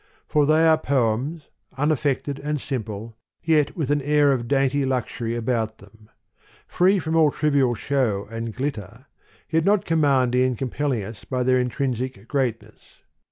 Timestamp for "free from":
6.65-7.15